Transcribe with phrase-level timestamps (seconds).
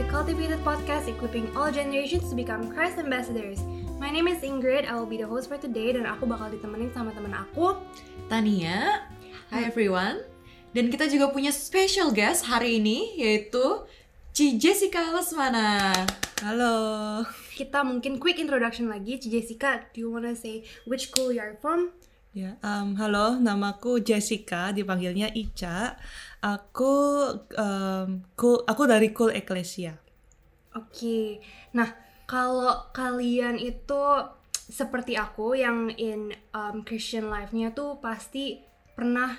[0.00, 3.60] the Cultivated Podcast equipping all generations to become Christ ambassadors.
[4.00, 6.88] My name is Ingrid, I will be the host for today dan aku bakal ditemenin
[6.96, 7.76] sama teman aku.
[8.32, 9.04] Tania.
[9.52, 10.24] Hi everyone.
[10.72, 13.84] Dan kita juga punya special guest hari ini yaitu
[14.32, 15.92] Ci Jessica Lesmana.
[16.40, 17.20] Halo.
[17.52, 19.20] Kita mungkin quick introduction lagi.
[19.20, 21.92] Ci Jessica, do you wanna say which school you are from?
[22.30, 25.98] Ya, um, halo, namaku Jessica, dipanggilnya Ica.
[26.40, 26.94] Aku
[27.36, 30.00] um, cool, aku dari Cool Ecclesia.
[30.72, 31.44] Oke.
[31.76, 31.92] Nah,
[32.24, 34.02] kalau kalian itu
[34.70, 38.62] seperti aku yang in um, Christian life-nya tuh pasti
[38.94, 39.34] pernah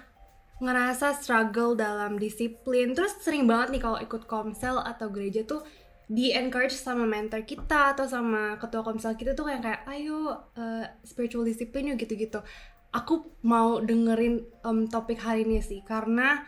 [0.62, 2.94] ngerasa struggle dalam disiplin.
[2.94, 5.66] Terus sering banget nih kalau ikut komsel atau gereja tuh
[6.12, 10.84] di encourage sama mentor kita atau sama ketua komsel kita tuh kayak kayak ayo uh,
[11.08, 12.44] spiritual discipline yuk gitu-gitu.
[12.92, 16.44] Aku mau dengerin um, topik hari ini sih karena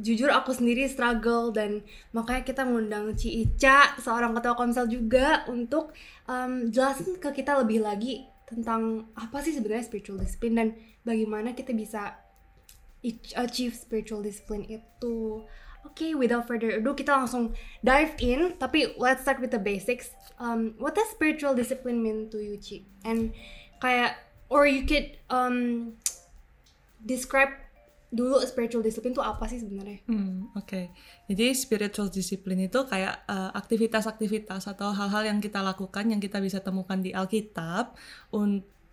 [0.00, 1.84] jujur aku sendiri struggle dan
[2.16, 5.92] makanya kita ngundang Ci Ica seorang ketua komsel juga untuk
[6.24, 10.68] um, jelasin ke kita lebih lagi tentang apa sih sebenarnya spiritual discipline dan
[11.04, 12.16] bagaimana kita bisa
[13.36, 15.42] achieve spiritual discipline itu.
[15.82, 17.50] Oke, okay, without further ado kita langsung
[17.82, 18.54] dive in.
[18.54, 20.14] Tapi let's start with the basics.
[20.38, 22.86] Um, what does spiritual discipline mean to you, Ci?
[23.02, 23.34] And
[23.82, 24.14] kayak
[24.46, 25.98] or you could um,
[27.02, 27.50] describe
[28.12, 30.04] dulu spiritual discipline itu apa sih sebenarnya?
[30.04, 30.68] Hmm, oke.
[30.68, 30.84] Okay.
[31.32, 33.24] Jadi spiritual discipline itu kayak
[33.56, 37.96] aktivitas-aktivitas uh, atau hal-hal yang kita lakukan yang kita bisa temukan di Alkitab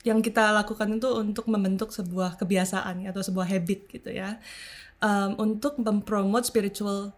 [0.07, 4.39] yang kita lakukan itu untuk membentuk sebuah kebiasaan atau sebuah habit gitu ya.
[5.03, 7.11] Um, untuk mempromote spiritual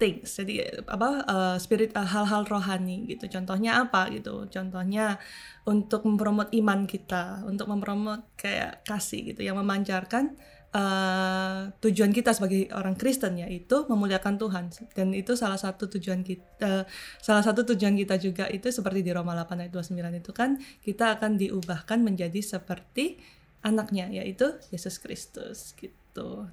[0.00, 0.34] things.
[0.34, 3.30] Jadi apa uh, spirit hal hal-hal rohani gitu.
[3.30, 4.48] Contohnya apa gitu?
[4.50, 5.20] Contohnya
[5.68, 10.34] untuk mempromot iman kita, untuk mempromot kayak kasih gitu yang memancarkan
[10.74, 14.64] uh, tujuan kita sebagai orang Kristen yaitu memuliakan Tuhan
[14.94, 16.84] dan itu salah satu tujuan kita uh,
[17.18, 21.18] salah satu tujuan kita juga itu seperti di Roma 8 ayat 29 itu kan kita
[21.18, 23.18] akan diubahkan menjadi seperti
[23.60, 26.48] anaknya yaitu Yesus Kristus gitu.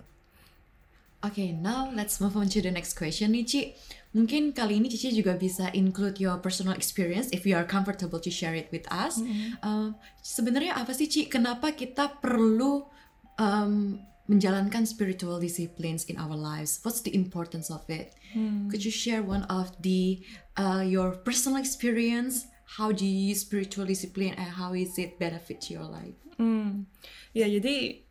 [1.18, 3.62] Oke, okay, now let's move on to the next question nih Ci.
[4.14, 8.30] Mungkin kali ini Cici juga bisa include your personal experience if you are comfortable to
[8.30, 9.18] share it with us.
[9.18, 9.50] Mm -hmm.
[9.66, 9.90] uh,
[10.22, 11.26] Sebenarnya apa sih Ci?
[11.26, 12.86] Kenapa kita perlu
[13.38, 16.80] um, menjalankan spiritual disciplines in our lives.
[16.84, 18.14] What's the importance of it?
[18.34, 18.70] Hmm.
[18.70, 20.20] Could you share one of the
[20.60, 22.46] uh, your personal experience?
[22.78, 26.20] How do you use spiritual discipline and how is it benefit to your life?
[26.36, 26.92] Hmm.
[27.32, 28.07] Ya jadi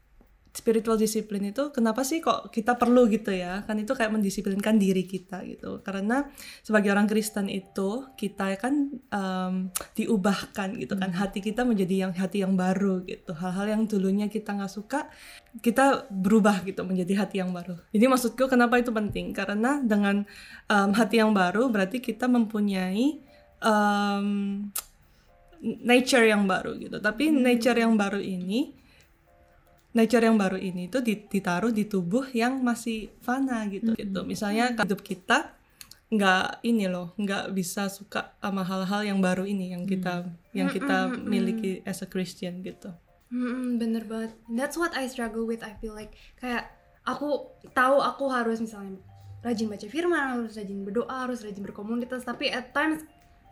[0.56, 3.60] spiritual discipline itu kenapa sih kok kita perlu gitu ya?
[3.68, 5.84] Kan itu kayak mendisiplinkan diri kita gitu.
[5.84, 6.24] Karena
[6.64, 11.12] sebagai orang Kristen itu kita kan um, diubahkan gitu kan.
[11.12, 11.20] Hmm.
[11.20, 13.36] hati kita menjadi yang hati yang baru gitu.
[13.36, 15.12] Hal-hal yang dulunya kita nggak suka
[15.60, 17.76] kita berubah gitu menjadi hati yang baru.
[17.92, 19.36] Jadi maksudku kenapa itu penting?
[19.36, 20.24] Karena dengan
[20.72, 23.20] um, hati yang baru berarti kita mempunyai
[23.60, 24.28] um,
[25.60, 26.96] nature yang baru gitu.
[26.96, 27.44] Tapi hmm.
[27.44, 28.85] nature yang baru ini
[29.96, 34.02] nature yang baru ini tuh ditaruh di tubuh yang masih fana gitu mm -hmm.
[34.04, 35.56] gitu misalnya hidup kita
[36.12, 40.30] nggak ini loh nggak bisa suka sama hal-hal yang baru ini yang kita mm.
[40.52, 41.24] yang kita mm -hmm.
[41.24, 42.92] miliki as a Christian gitu
[43.32, 46.68] mm -hmm, bener banget that's what I struggle with I feel like kayak
[47.08, 49.00] aku tahu aku harus misalnya
[49.40, 53.02] rajin baca firman harus rajin berdoa harus rajin berkomunitas tapi at times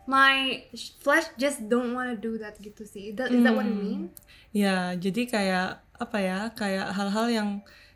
[0.05, 0.61] my
[1.01, 3.11] flesh just don't wanna do that gitu sih.
[3.11, 4.13] Is that, is that what you mean?
[4.53, 6.39] Ya, jadi kayak apa ya?
[6.53, 7.49] Kayak hal-hal yang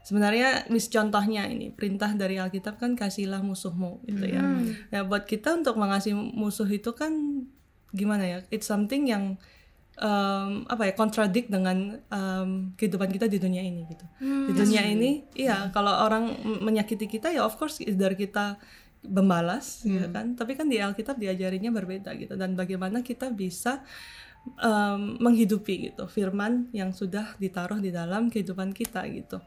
[0.03, 4.41] sebenarnya mis contohnya ini perintah dari Alkitab kan kasihlah musuhmu gitu ya.
[4.41, 4.73] Hmm.
[4.89, 7.45] Ya buat kita untuk mengasihi musuh itu kan
[7.93, 8.37] gimana ya?
[8.49, 9.37] It's something yang
[9.99, 14.05] um, apa ya kontradik dengan um, kehidupan kita di dunia ini gitu.
[14.23, 14.49] Hmm.
[14.49, 18.57] Di dunia ini, iya kalau orang menyakiti kita ya of course dari kita
[18.99, 19.95] membalas gitu hmm.
[19.95, 23.79] gitu kan tapi kan di Alkitab diajarinya berbeda gitu dan bagaimana kita bisa
[24.57, 29.37] um, menghidupi gitu firman yang sudah ditaruh di dalam kehidupan kita gitu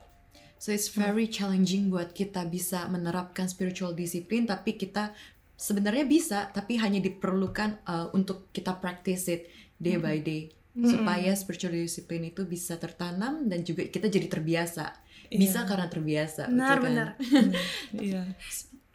[0.60, 5.10] so it's very challenging buat kita bisa menerapkan spiritual discipline tapi kita
[5.58, 10.02] sebenarnya bisa tapi hanya diperlukan uh, untuk kita practice it day hmm.
[10.02, 10.42] by day
[10.74, 10.86] hmm.
[10.86, 15.02] supaya spiritual discipline itu bisa tertanam dan juga kita jadi terbiasa
[15.32, 15.68] bisa yeah.
[15.68, 16.84] karena terbiasa benar kan?
[16.84, 17.08] benar
[18.06, 18.22] iya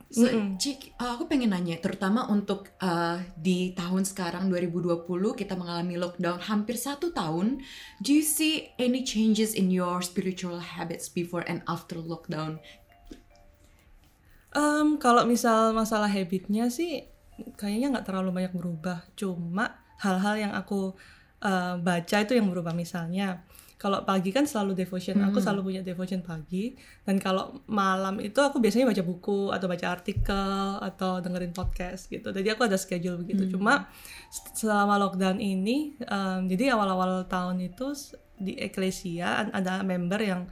[0.08, 0.48] So, mm -hmm.
[0.56, 5.04] Cik, uh, aku pengen nanya, terutama untuk uh, di tahun sekarang 2020
[5.36, 7.60] kita mengalami lockdown hampir satu tahun.
[8.00, 12.64] Do you see any changes in your spiritual habits before and after lockdown?
[14.56, 17.04] Um, kalau misal masalah habitnya sih,
[17.60, 19.04] kayaknya nggak terlalu banyak berubah.
[19.20, 20.96] Cuma hal-hal yang aku
[21.44, 22.72] uh, baca itu yang berubah.
[22.72, 23.44] Misalnya,
[23.78, 25.22] kalau pagi kan selalu devotion.
[25.30, 26.74] Aku selalu punya devotion pagi.
[27.06, 30.50] Dan kalau malam itu aku biasanya baca buku atau baca artikel
[30.82, 32.34] atau dengerin podcast gitu.
[32.34, 33.46] Jadi aku ada schedule begitu.
[33.54, 33.86] Cuma
[34.58, 37.94] selama lockdown ini em, jadi awal-awal tahun itu
[38.38, 40.50] di Ecclesia an- ada member yang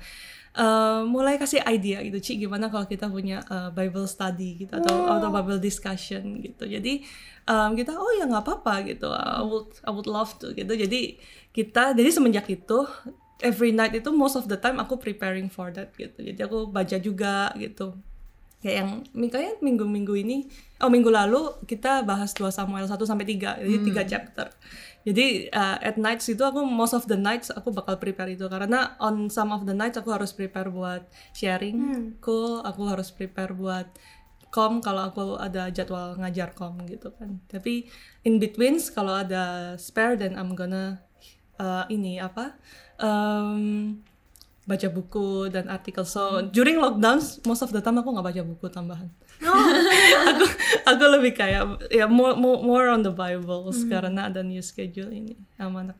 [0.56, 5.20] eh, mulai kasih idea gitu Ci gimana kalau kita punya eh, Bible study gitu atau
[5.20, 6.64] atau Bible discussion gitu.
[6.66, 7.04] Jadi
[7.46, 9.12] em, kita oh ya nggak apa-apa gitu.
[9.12, 10.74] I would I would love to gitu.
[10.74, 11.20] Jadi
[11.52, 12.88] kita jadi semenjak itu
[13.44, 16.24] every night itu most of the time aku preparing for that gitu.
[16.24, 17.96] Jadi aku baca juga gitu.
[18.64, 18.90] Kayak yang
[19.30, 20.50] kayaknya minggu-minggu ini
[20.82, 24.48] oh minggu lalu kita bahas 2 Samuel 1 sampai 3 jadi tiga chapter
[25.06, 28.50] jadi uh, at nights itu aku most of the nights aku bakal prepare itu.
[28.50, 31.06] Karena on some of the nights aku harus prepare buat
[31.38, 31.78] sharing
[32.26, 33.86] cool aku harus prepare buat
[34.50, 37.38] kom kalau aku ada jadwal ngajar kom gitu kan.
[37.46, 37.86] Tapi
[38.26, 41.06] in betweens kalau ada spare then I'm gonna
[41.62, 42.58] uh, ini apa
[42.98, 44.02] um,
[44.66, 46.02] baca buku dan artikel.
[46.02, 49.14] So during lockdown most of the time aku nggak baca buku tambahan
[50.30, 50.46] aku
[50.86, 55.36] aku lebih kayak ya more more, more on the Bibles karena ada new schedule ini
[55.56, 55.98] sama anak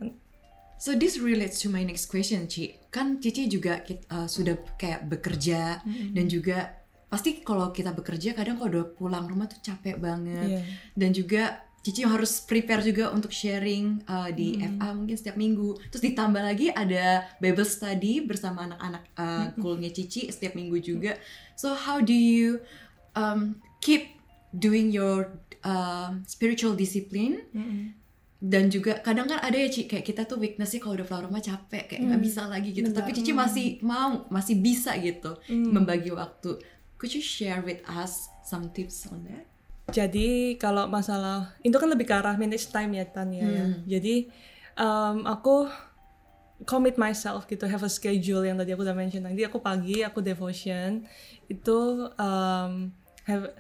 [0.76, 2.76] So this relates to my next question, Ci.
[2.92, 3.80] Kan Cici juga
[4.12, 5.80] uh, sudah kayak bekerja
[6.12, 10.62] dan juga pasti kalau kita bekerja kadang kalau udah pulang rumah tuh capek banget Iya.
[10.94, 11.44] dan juga
[11.80, 15.78] Cici harus prepare juga untuk sharing uh, di FA mungkin setiap minggu.
[15.94, 21.14] Terus ditambah lagi ada Bible study bersama anak-anak uh, coolnya Cici setiap minggu juga.
[21.54, 22.60] So how do you
[23.16, 24.14] um, keep
[24.54, 27.42] doing your um, spiritual discipline.
[28.46, 31.42] Dan juga kadang kan ada ya Ci kayak kita tuh weaknessnya kalau udah pulang rumah
[31.42, 32.94] capek kayak nggak bisa lagi gitu.
[32.94, 36.62] Tapi Cici masih mau masih bisa gitu membagi waktu.
[37.02, 39.50] Could you share with us some tips on that?
[39.90, 43.66] Jadi kalau masalah itu kan lebih ke arah manage time ya Tania ya.
[43.98, 44.30] Jadi
[44.78, 45.66] um, aku
[46.70, 49.26] commit myself gitu, have a schedule yang tadi aku udah mention.
[49.26, 51.02] Jadi aku pagi aku devotion.
[51.50, 52.94] Itu um,
[53.26, 53.54] have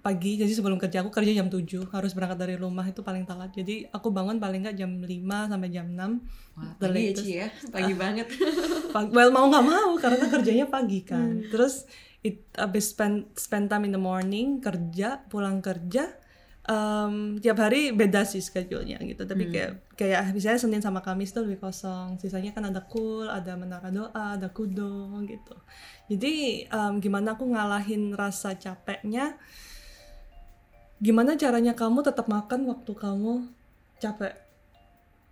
[0.00, 3.52] pagi jadi sebelum kerja aku kerja jam 7 harus berangkat dari rumah itu paling telat.
[3.52, 7.24] Jadi aku bangun paling nggak jam 5 sampai jam 6 wah pagi ya latest.
[7.24, 7.48] Ci ya?
[7.74, 8.26] Pagi banget.
[8.94, 11.44] Pag- well mau nggak mau karena kerjanya pagi kan.
[11.52, 11.84] Terus
[12.24, 16.21] it, abis spend spend time in the morning kerja pulang kerja
[16.62, 19.26] em, tiap hari beda sih schedule-nya gitu.
[19.26, 22.16] Tapi kayak kayak misalnya Senin sama Kamis tuh lebih kosong.
[22.16, 25.56] Sisanya kan ada cool ada menara doa ada kudo gitu.
[26.06, 29.34] Jadi em, gimana aku ngalahin rasa capeknya?
[31.02, 33.50] Gimana caranya kamu tetap makan waktu kamu
[33.98, 34.38] capek?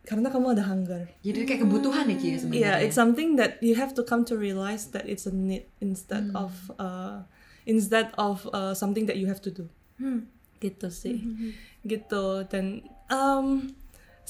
[0.03, 1.07] Karena kamu ada hunger.
[1.23, 4.27] Jadi kayak kebutuhan ya Ci ya sebenarnya Yeah, it's something that you have to come
[4.27, 6.43] to realize that it's a need instead Hmm.
[6.43, 7.23] of uh,
[7.69, 9.71] instead of uh, something that you have to do.
[10.01, 10.27] Hmm.
[10.61, 11.19] Gitu sih.
[11.83, 13.73] Gitu dan um,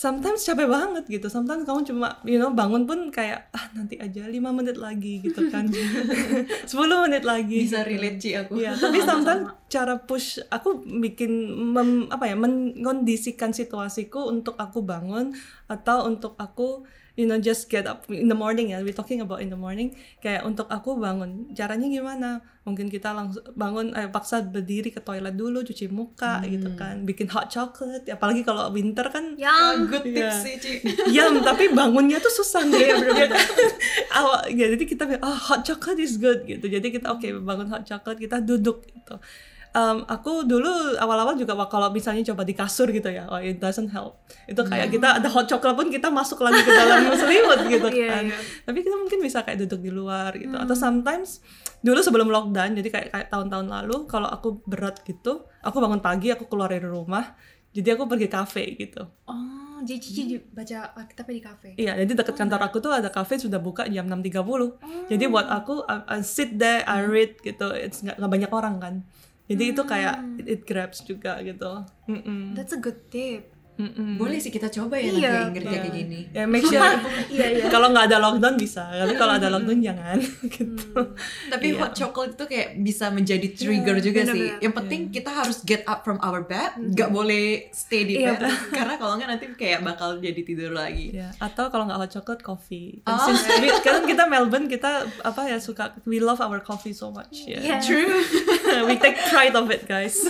[0.01, 1.29] sometimes capek banget gitu.
[1.29, 5.53] Sometimes kamu cuma you know bangun pun kayak ah nanti aja lima menit lagi gitu
[5.53, 5.69] kan.
[6.71, 7.69] 10 menit lagi.
[7.69, 11.31] bisa relate Ci aku Iya, tapi sometimes cara push aku bikin
[11.77, 15.37] mem, apa ya mengkondisikan situasiku untuk aku bangun
[15.69, 16.89] atau untuk aku
[17.21, 19.93] you know just get up in the morning ya we talking about in the morning
[20.25, 25.37] kayak untuk aku bangun caranya gimana mungkin kita langsung bangun eh, paksa berdiri ke toilet
[25.37, 30.17] dulu cuci muka gitu kan bikin hot chocolate apalagi kalau winter kan Yang good Iya.
[30.17, 30.73] tips sih Ci
[31.17, 32.81] Yum, tapi bangunnya tuh susah nih.
[32.81, 33.29] Iya bener
[34.13, 36.67] Awal, ya, jadi kita oh hot chocolate is good gitu.
[36.67, 39.17] Jadi kita oke bangun hot chocolate, kita duduk gitu.
[39.71, 40.67] Um, aku dulu
[40.99, 44.19] awal-awal juga kalau misalnya coba di kasur gitu ya, oh it doesn't help.
[44.45, 48.09] Itu kayak kita ada hot chocolate pun kita masuk lagi ke dalam selimut gitu Iya,
[48.11, 48.25] kan.
[48.27, 48.39] iya.
[48.67, 50.53] Tapi kita mungkin bisa kayak duduk di luar gitu.
[50.53, 51.39] Atau sometimes
[51.81, 56.29] dulu sebelum lockdown, jadi kayak, kayak tahun-tahun lalu kalau aku berat gitu, aku bangun pagi,
[56.29, 57.39] aku keluar dari rumah,
[57.71, 59.07] jadi aku pergi kafe gitu.
[59.31, 61.69] Oh, jadi Cici di- baca Alkitabnya di kafe.
[61.79, 64.83] Iya, jadi dekat kantor aku tuh ada cafe sudah buka jam 6.30.
[65.09, 67.71] Jadi buat aku I, I sit there, I read gitu.
[67.71, 68.95] It's nggak banyak orang kan.
[69.51, 71.83] Jadi itu kayak it, it grabs juga gitu.
[72.07, 72.55] Mm-mm.
[72.55, 73.51] That's a good tip.
[73.81, 74.15] Mm-mm.
[74.15, 75.33] boleh sih kita coba ya Iya.
[75.41, 76.77] nanti kerja kayak gini Ya make sure
[77.31, 77.65] Iya, iya.
[77.67, 80.19] kalau nggak ada lockdown bisa, tapi kalau ada lockdown jangan
[80.55, 80.93] gitu.
[81.49, 81.79] Tapi Iya.
[81.79, 84.37] hot chocolate itu kayak bisa menjadi trigger juga sih.
[84.51, 84.61] bener-bener.
[84.61, 88.37] Yang penting kita harus get up from our bed, nggak boleh stay di Iya.
[88.37, 88.41] bed
[88.77, 91.11] karena kalau nggak nanti kayak bakal jadi tidur lagi.
[91.13, 93.01] Ya, atau kalau nggak hot chocolate coffee.
[93.03, 93.17] Oh.
[93.23, 94.91] since we- kan kita Melbourne kita
[95.23, 97.59] apa ya suka we love our coffee so much ya.
[97.59, 97.77] Iya.
[97.81, 98.21] True.
[98.85, 100.21] we take pride of it guys.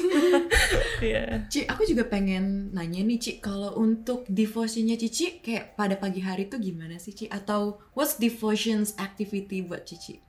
[1.01, 1.45] yeah.
[1.49, 6.47] Ci, aku juga pengen nanya nih Ci, kalau untuk devotionnya Cici kayak pada pagi hari
[6.47, 7.27] tuh gimana sih Ci?
[7.33, 10.21] Atau what's devotions activity buat Cici?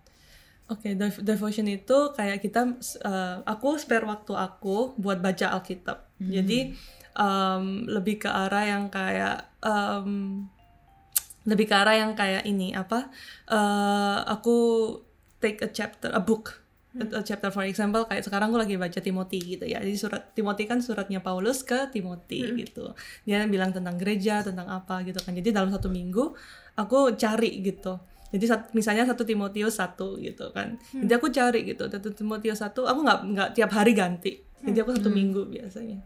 [0.72, 6.08] Oke, dev- devotion itu kayak kita, uh, aku spare waktu aku buat baca Alkitab.
[6.22, 6.72] Jadi
[7.18, 10.48] um, lebih ke arah yang kayak um,
[11.46, 13.10] lebih ke arah yang kayak ini apa
[13.50, 14.58] eh, aku
[15.42, 16.61] take a chapter a book
[16.92, 19.80] a chapter for example kayak sekarang aku lagi baca Timothy gitu ya.
[19.80, 22.92] Jadi surat Timothy kan suratnya Paulus ke Timothy gitu.
[23.24, 25.32] Dia bilang tentang gereja tentang apa gitu kan.
[25.32, 26.36] Jadi dalam satu minggu
[26.76, 27.96] aku cari gitu.
[28.32, 30.76] Jadi sat- misalnya satu Timotius satu gitu kan.
[30.92, 31.88] Jadi aku cari gitu.
[31.88, 34.44] Satu Timotius satu aku nggak nggak tiap hari ganti.
[34.60, 36.00] Jadi aku satu minggu biasanya.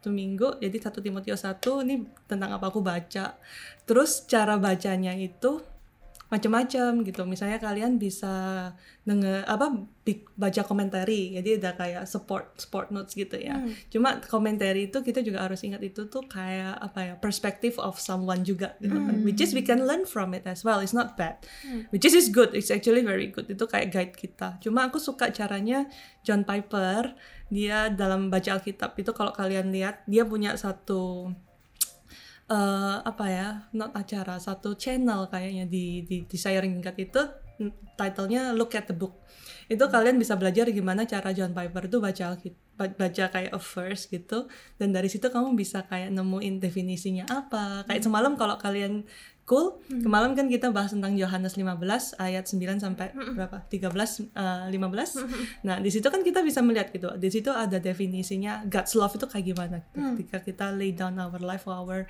[0.00, 3.36] Satu minggu jadi satu Timotius satu ini tentang apa aku baca.
[3.84, 5.60] Terus cara bacanya itu
[6.30, 7.26] macam-macam gitu.
[7.26, 8.70] Misalnya kalian bisa
[9.02, 9.90] denger apa
[10.38, 11.34] baca komentari.
[11.34, 13.58] Jadi ada kayak support support notes gitu ya.
[13.90, 18.46] Cuma komentari itu kita juga harus ingat itu tuh kayak apa ya perspective of someone
[18.46, 19.26] juga gitu kan.
[19.26, 20.78] Which is we can learn from it as well.
[20.78, 21.42] It's not bad.
[21.90, 22.52] Which is is good.
[22.52, 23.48] It's actually very good.
[23.48, 24.60] Itu kayak guide kita.
[24.60, 25.88] Cuma aku suka caranya
[26.20, 27.16] John Piper
[27.48, 31.32] dia dalam baca Alkitab itu kalau kalian lihat dia punya satu
[32.50, 37.22] eh apa ya not acara satu channel kayaknya di di di Sharing Tingkat itu
[37.62, 39.22] mm, titlenya Look at the Book.
[39.70, 42.34] Itu kalian bisa belajar gimana cara John Piper itu baca
[42.80, 44.50] baca kayak a verse gitu.
[44.82, 47.86] Dan dari situ kamu bisa kayak nemuin definisinya apa.
[47.86, 49.06] Kayak semalam kalau kalian
[49.50, 53.66] cool kemarin kan kita bahas tentang Yohanes 15 ayat 9 sampai berapa?
[53.66, 58.62] 13 eh, 15 nah di situ kan kita bisa melihat gitu di situ ada definisinya
[58.70, 59.76] God's love itu kayak gimana.
[59.82, 59.98] Gitu.
[60.22, 62.06] ketika kita lay down our life for our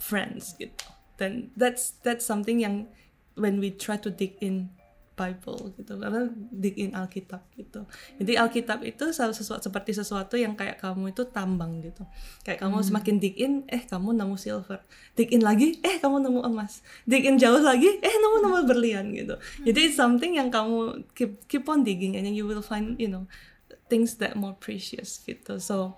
[0.00, 0.84] friends gitu.
[1.20, 2.90] Dan that's that's something yang
[3.38, 4.70] when we try to dig in
[5.14, 7.86] Bible gitu karena dig in Alkitab gitu.
[8.18, 12.02] Jadi Alkitab itu salah sesuatu seperti sesuatu yang kayak kamu itu tambang gitu.
[12.42, 14.82] Kayak kamu semakin dig in eh kamu nemu silver.
[15.14, 16.82] Dig in lagi eh kamu nemu emas.
[17.06, 19.38] Dig in jauh lagi eh nemu nemu berlian gitu.
[19.62, 23.06] Jadi it's something yang kamu keep keep on digging and then you will find you
[23.06, 23.30] know
[23.86, 25.62] things that more precious gitu.
[25.62, 25.94] So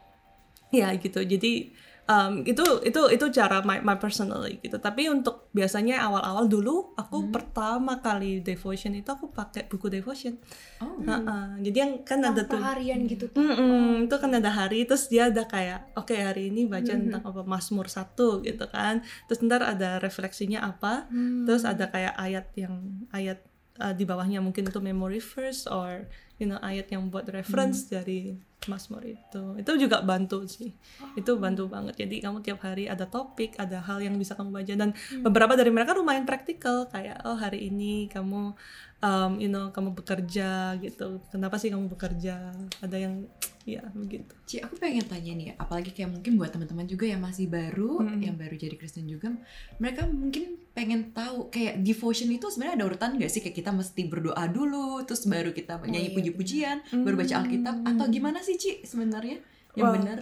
[0.68, 1.24] ya gitu.
[1.24, 1.72] Jadi
[2.06, 4.78] um, itu itu itu cara my, my personally gitu.
[4.78, 10.38] Tapi untuk biasanya awal-awal dulu aku pertama kali devotion itu aku pakai buku devotion.
[10.82, 10.98] Oh.
[11.02, 11.62] Heeh.
[11.70, 13.28] jadi yang kan ada tuh harian gitu.
[13.30, 13.42] Tuh.
[13.42, 17.42] Mm-mm, itu kan ada hari terus dia ada kayak oke hari ini baca tentang apa
[17.44, 19.02] Mazmur satu gitu kan.
[19.26, 21.06] Terus ntar ada refleksinya apa
[21.46, 23.42] terus ada kayak ayat yang ayat
[23.80, 26.08] uh, di bawahnya mungkin itu memory verse or
[26.40, 28.36] you know ayat yang buat reference dari
[28.68, 29.42] Mazmur itu.
[29.58, 30.74] Itu juga bantu sih.
[31.14, 32.06] Itu bantu banget.
[32.06, 34.90] Jadi kamu tiap hari ada topik ada hal yang bisa kamu baca dan
[35.22, 36.86] beberapa dari mereka lumayan praktikal.
[36.90, 38.54] Kayak oh hari ini kamu
[39.02, 41.22] um, you know kamu bekerja gitu.
[41.32, 42.54] Kenapa sih kamu bekerja?
[42.80, 43.26] Ada yang
[43.66, 44.30] ya begitu.
[44.46, 48.22] Ci, aku pengen tanya nih, apalagi kayak mungkin buat teman-teman juga yang masih baru, Hmm.
[48.22, 49.34] yang baru jadi Kristen juga,
[49.82, 53.42] mereka mungkin pengen tahu kayak devotion itu sebenarnya ada urutan nggak sih?
[53.42, 58.06] Kayak kita mesti berdoa dulu, terus baru kita nyanyi iya, puji-pujian, baru baca Alkitab, atau
[58.06, 59.38] gimana sih Ci sebenarnya.
[59.76, 59.94] Yang Wah.
[59.96, 60.18] benar?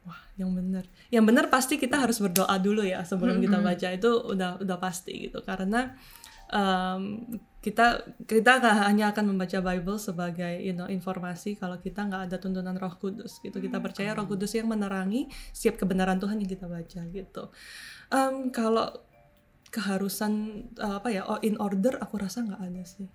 [0.00, 0.84] wah yang benar.
[1.12, 3.88] Yang benar pasti kita harus berdoa dulu ya sebelum kita baca.
[3.92, 5.44] Itu udah udah pasti gitu.
[5.44, 5.92] Karena
[6.50, 7.28] um,
[7.60, 12.76] kita kita hanya akan membaca Bible sebagai you know informasi kalau kita nggak ada tuntunan
[12.80, 13.60] Roh Kudus gitu.
[13.60, 17.44] Kita percaya Roh Kudus yang menerangi setiap kebenaran Tuhan yang kita baca gitu.
[18.10, 18.88] Em, kalau
[19.70, 23.06] keharusan uh, apa ya oh in order aku rasa nggak ada sih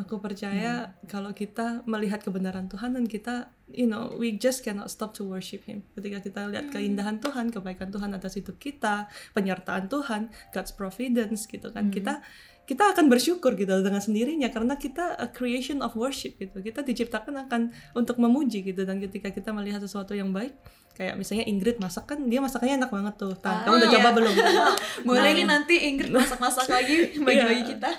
[0.00, 5.12] aku percaya kalau kita melihat kebenaran Tuhan dan kita you know we just cannot stop
[5.14, 5.84] to worship Him.
[5.94, 11.70] Ketika kita lihat keindahan Tuhan kebaikan Tuhan atas hidup kita penyertaan Tuhan God's providence gitu
[11.70, 12.24] kan kita
[12.70, 16.62] kita akan bersyukur gitu dengan sendirinya karena kita a creation of worship gitu.
[16.62, 18.86] Kita diciptakan akan untuk memuji gitu.
[18.86, 20.54] Dan ketika kita melihat sesuatu yang baik
[20.94, 23.34] kayak misalnya Ingrid masak kan dia masakannya enak banget tuh.
[23.34, 23.96] Tan, kamu udah iya.
[23.98, 24.34] coba belum?
[25.10, 27.70] Boleh nih nanti Ingrid masak-masak lagi bagi-bagi Iya.
[27.74, 27.90] kita.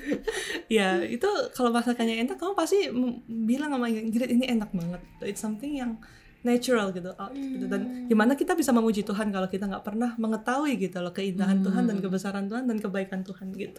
[0.82, 2.90] ya itu kalau masakannya enak kamu pasti
[3.30, 4.98] bilang sama Ingrid ini enak banget.
[5.22, 6.02] It's something yang
[6.42, 7.70] natural gitu out gitu.
[7.70, 11.86] Dan gimana kita bisa memuji Tuhan kalau kita nggak pernah mengetahui gitu loh keindahan Tuhan
[11.86, 13.78] dan kebesaran Tuhan dan kebaikan Tuhan gitu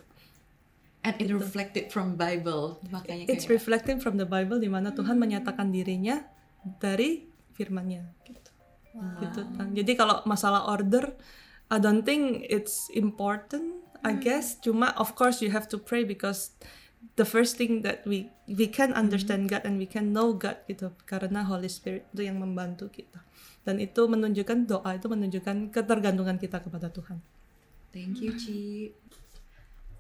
[1.04, 5.20] And it reflected from Bible, makanya it's kayak reflecting from the Bible di mana Tuhan
[5.20, 6.24] menyatakan dirinya
[6.80, 7.28] dari
[7.60, 8.08] firman-Nya.
[8.24, 8.50] Gitu.
[9.20, 9.74] Gitu Tan.
[9.74, 11.12] jadi kalau masalah order
[11.68, 14.60] I don't think it's important I guess.
[14.60, 16.52] Cuma of course you have to pray because
[17.16, 20.92] the first thing that we we can understand God and we can know God gitu.
[21.08, 23.24] Karena Holy Spirit itu yang membantu kita.
[23.64, 27.24] Dan itu menunjukkan doa itu menunjukkan ketergantungan kita kepada Tuhan.
[27.96, 28.92] Thank you, Ci.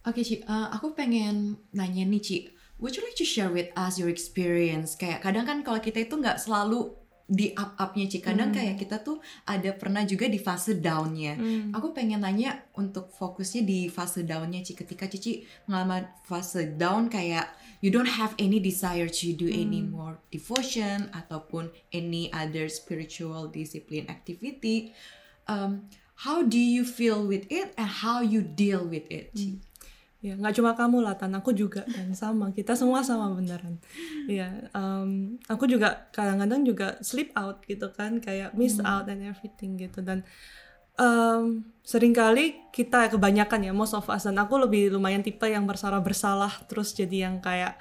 [0.03, 0.43] Oke, Ci.
[0.43, 2.38] eh, aku pengen nanya nih, Ci.
[2.83, 5.00] Would you like to share with us your experience?
[5.00, 6.91] Kayak kadang kan kalau kita itu nggak selalu
[7.24, 8.19] di up-upnya, Ci.
[8.19, 11.39] Kadang kayak kita tuh ada pernah juga di fase down-nya.
[11.72, 14.75] Aku pengen nanya untuk fokusnya di fase down-nya, Ci.
[14.75, 20.19] Ketika Cici mengalami fase down kayak you don't have any desire to do any more
[20.36, 24.91] devotion ataupun any other spiritual discipline activity.
[25.48, 25.88] Um,
[26.27, 29.63] how do you feel with it and how you deal with it Ci?
[30.24, 31.36] Ya, nggak cuma kamu lah, Tan.
[31.36, 32.56] Aku juga kan sama.
[32.56, 33.75] Kita semua sama beneran.
[34.32, 39.75] Ya, um, aku juga kadang-kadang juga sleep out gitu kan, kayak miss out and everything
[39.75, 40.00] gitu.
[40.00, 40.24] Dan
[40.96, 45.68] um, sering kali kita kebanyakan ya, most of us dan aku lebih lumayan tipe yang
[45.68, 47.75] bersalah bersalah terus jadi yang kayak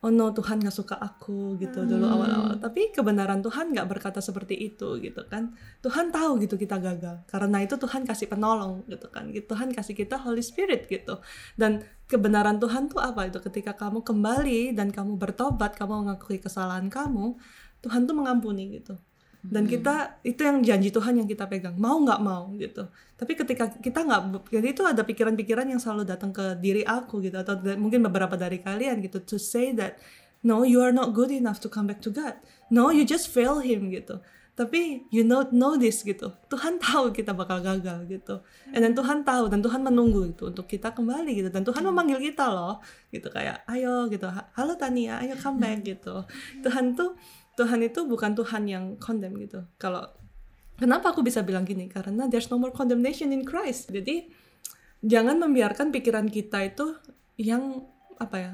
[0.00, 2.56] oh no Tuhan gak suka aku gitu dulu awal-awal.
[2.56, 5.52] Tapi kebenaran Tuhan gak berkata seperti itu gitu kan.
[5.84, 7.20] Tuhan tahu gitu kita gagal.
[7.28, 9.28] Karena itu Tuhan kasih penolong gitu kan.
[9.28, 11.20] Tuhan kasih kita Holy Spirit gitu.
[11.60, 13.28] Dan kebenaran Tuhan tuh apa?
[13.28, 17.36] Itu ketika kamu kembali dan kamu bertobat kamu mengakui kesalahan kamu
[17.80, 19.00] Tuhan tuh mengampuni gitu
[19.40, 22.84] dan kita itu yang janji Tuhan yang kita pegang mau nggak mau gitu.
[23.16, 27.40] Tapi ketika kita nggak jadi itu ada pikiran-pikiran yang selalu datang ke diri aku gitu.
[27.40, 29.96] Atau mungkin beberapa dari kalian gitu to say that
[30.44, 32.36] no you are not good enough to come back to God.
[32.68, 34.20] No you just fail him gitu.
[34.60, 36.36] Tapi you know know this gitu.
[36.52, 38.44] Tuhan tahu kita bakal gagal gitu.
[38.76, 41.48] And then Tuhan tahu dan Tuhan menunggu itu untuk kita kembali gitu.
[41.48, 42.76] Dan Tuhan memanggil kita loh
[43.08, 43.32] gitu.
[43.32, 44.28] Kayak ayo gitu.
[44.28, 45.16] Halo Tania.
[45.24, 46.28] Ayo come back gitu.
[46.60, 47.16] Tuhan tuh
[47.60, 49.60] Tuhan itu bukan Tuhan yang condemn gitu.
[49.76, 50.00] Kalau
[50.80, 51.92] kenapa aku bisa bilang gini?
[51.92, 53.92] Karena there's no more condemnation in Christ.
[53.92, 54.32] Jadi
[55.04, 56.96] jangan membiarkan pikiran kita itu
[57.36, 57.84] yang
[58.16, 58.52] apa ya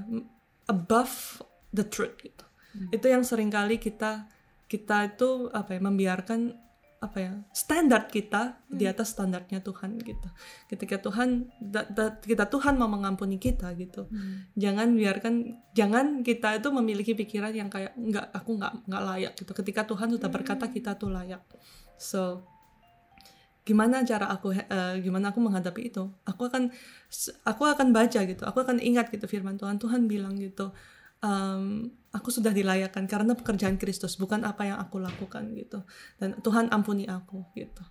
[0.66, 1.38] above
[1.70, 2.42] the truth gitu.
[2.90, 4.26] Itu yang sering kali kita
[4.66, 6.65] kita itu apa ya membiarkan
[7.06, 10.28] apa ya standar kita di atas standarnya Tuhan gitu.
[10.66, 14.10] Ketika Tuhan da- da- kita Tuhan mau mengampuni kita gitu.
[14.58, 15.34] Jangan biarkan
[15.72, 19.52] jangan kita itu memiliki pikiran yang kayak nggak aku nggak nggak layak gitu.
[19.54, 21.40] Ketika Tuhan sudah berkata kita tuh layak.
[21.96, 22.42] So
[23.66, 26.10] gimana cara aku eh, gimana aku menghadapi itu?
[26.22, 26.70] Aku akan
[27.42, 28.42] aku akan baca gitu.
[28.46, 29.78] Aku akan ingat gitu firman Tuhan.
[29.78, 30.70] Tuhan bilang gitu.
[31.24, 35.84] "Um, aku sudah dilayakkan karena pekerjaan Kristus bukan apa yang aku lakukan gitu.
[36.16, 37.84] Dan Tuhan ampuni aku gitu.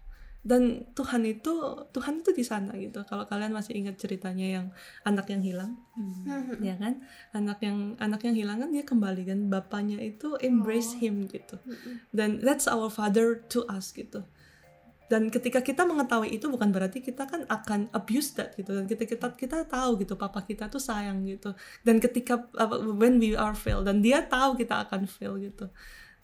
[0.45, 1.53] Dan Tuhan itu
[1.89, 3.01] Tuhan itu di sana gitu.
[3.09, 4.65] Kalau kalian masih ingat ceritanya yang
[5.01, 5.73] anak yang hilang
[6.61, 7.01] ya kan?
[7.33, 11.57] Anak yang anak yang hilang kan dia kembali kan bapaknya itu embrace him gitu.
[12.13, 14.21] Dan that's our father to us gitu
[15.05, 18.73] dan ketika kita mengetahui itu bukan berarti kita kan akan abuse that gitu.
[18.73, 21.53] Dan kita kita kita tahu gitu papa kita tuh sayang gitu.
[21.85, 22.49] Dan ketika
[22.97, 25.69] when we are fail dan dia tahu kita akan fail gitu.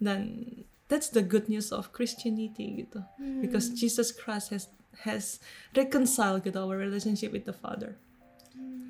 [0.02, 0.42] Dan
[0.90, 3.06] that's the good news of Christianity gitu.
[3.38, 4.66] Because Jesus Christ has
[5.06, 5.38] has
[5.72, 8.02] reconciled gitu our relationship with the Father.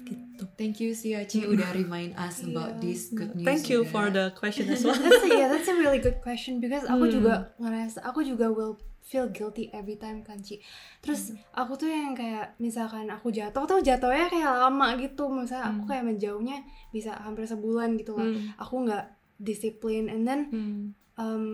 [0.01, 0.43] Gitu.
[0.59, 3.91] Thank you Sia Ci udah remind us about this good news thank you juga.
[3.93, 4.95] for the question as well.
[4.95, 7.15] That's a, yeah, that's a really good question because aku Hmm.
[7.19, 10.61] juga ngerasa aku juga will feel guilty every time kan Ci.
[11.01, 11.41] Terus Hmm.
[11.57, 15.27] aku tuh yang kayak misalkan aku jatuh tuh jatuhnya kayak lama gitu.
[15.27, 15.89] Misalnya aku Hmm.
[15.89, 16.57] kayak menjauhnya
[16.89, 18.29] bisa hampir sebulan gitu lah.
[18.29, 18.55] Hmm.
[18.57, 19.05] Aku nggak
[19.37, 20.81] disiplin and then Hmm.
[21.17, 21.45] um,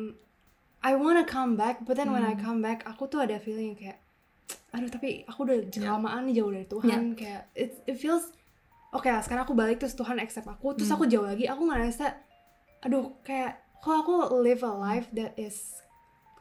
[0.84, 2.44] I wanna come back, but then when I Hmm.
[2.44, 4.00] come back, aku tuh ada feeling yang kayak,
[4.70, 5.72] aduh tapi aku udah Ya.
[5.74, 8.30] kelamaan nih jauh dari Tuhan, kayak it, it feels,
[8.94, 11.02] oke lah sekarang aku balik terus Tuhan accept aku, terus Hmm.
[11.02, 12.06] aku jauh lagi, aku ngerasa,
[12.86, 15.82] aduh kayak, kok aku live a life that is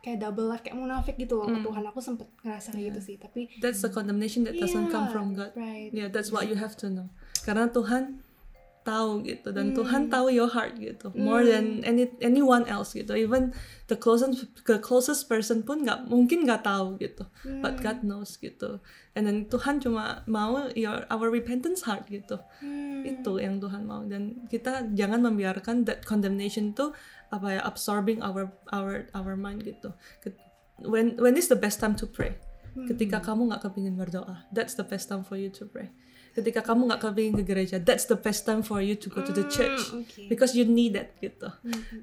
[0.06, 1.66] kayak double life, kayak munafik gitu loh Hmm.
[1.66, 2.88] Tuhan, aku sempet ngerasa kayak Ya.
[2.88, 6.30] gitu sih, tapi that's the condemnation that doesn't come yeah, from God right, Yeah, that's
[6.30, 7.10] what you have to know.
[7.42, 8.22] Karena Tuhan
[8.86, 10.14] tahu gitu dan Tuhan Hmm.
[10.14, 13.18] tahu your heart gitu more than any anyone else gitu.
[13.18, 13.50] Even
[13.90, 17.26] the closest the closest person pun nggak mungkin nggak tahu gitu.
[17.58, 18.78] But God knows gitu.
[19.18, 22.38] And then Tuhan cuma mau your our repentance heart gitu.
[22.62, 23.02] Hmm.
[23.02, 26.94] Itu yang Tuhan mau dan kita jangan membiarkan that condemnation tuh
[27.32, 29.90] apa ya absorbing our our our mind gitu.
[30.84, 32.38] When when is the best time to pray?
[32.76, 35.88] Ketika kamu nggak kepingin berdoa, that's the best time for you to pray.
[36.36, 39.32] Ketika kamu nggak kepingin ke gereja, that's the best time for you to go to
[39.32, 40.28] the church okay.
[40.28, 41.48] because you need that gitu.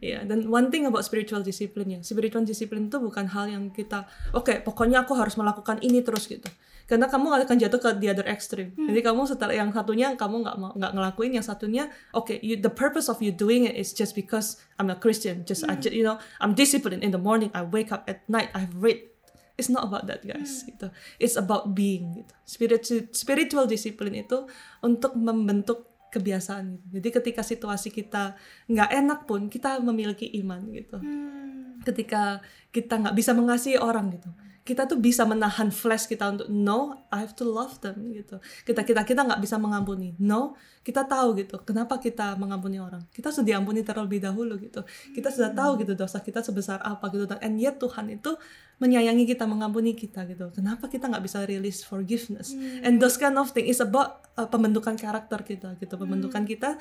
[0.01, 4.09] Ya, dan one thing about spiritual discipline ya, spiritual discipline itu bukan hal yang kita,
[4.33, 6.49] oke, pokoknya aku harus melakukan ini terus gitu.
[6.89, 8.73] Karena kamu akan jatuh ke the other extreme.
[8.75, 12.73] Jadi kamu setelah yang satunya kamu nggak mau nggak ngelakuin, yang satunya, oke, you the
[12.73, 16.01] purpose of you doing it is just because I'm a Christian, just I ju- you
[16.01, 19.12] know I'm disciplined in the morning, I wake up at night, I've read
[19.53, 20.89] It's not about that guys gitu.
[21.21, 22.33] It's about being gitu.
[22.41, 24.49] Spiritual spiritual discipline itu
[24.81, 26.85] untuk membentuk kebiasaan gitu.
[26.97, 28.37] Jadi ketika situasi kita
[28.69, 30.97] nggak enak pun kita memiliki iman gitu.
[30.97, 31.81] Hmm.
[31.81, 32.41] Ketika
[32.73, 34.29] kita nggak bisa mengasihi orang gitu.
[34.63, 38.39] Kita tuh bisa menahan flesh kita untuk no, I have to love them gitu.
[38.63, 40.15] Kita kita kita nggak bisa mengampuni.
[40.23, 40.55] No,
[40.87, 41.59] kita tahu gitu.
[41.67, 43.03] Kenapa kita mengampuni orang?
[43.11, 44.87] Kita sudah diampuni terlebih dahulu gitu.
[45.11, 47.27] Kita sudah tahu gitu dosa kita sebesar apa gitu.
[47.27, 48.39] Dan and yet Tuhan itu
[48.79, 50.47] menyayangi kita, mengampuni kita gitu.
[50.55, 52.55] Kenapa kita nggak bisa release forgiveness?
[52.83, 56.79] And those kind of thing is about uh, pembentukan karakter kita gitu, pembentukan kita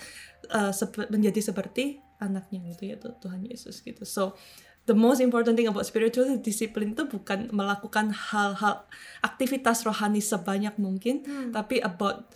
[0.51, 4.07] uh, sep- menjadi seperti anaknya gitu ya Tuhan Yesus gitu.
[4.07, 4.39] So
[4.85, 8.83] the most important thing about spiritual discipline itu bukan melakukan hal-hal
[9.23, 11.23] aktivitas rohani sebanyak mungkin,
[11.55, 12.27] tapi about